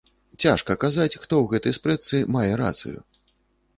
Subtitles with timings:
[0.43, 2.99] Цяжа казаць, хто ў гэтай спрэчцы мае рацыю.